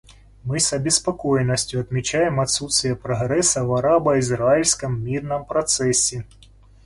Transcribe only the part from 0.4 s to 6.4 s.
Мы с обеспокоенностью отмечаем отсутствие прогресса в арабо-израильском мирном процессе.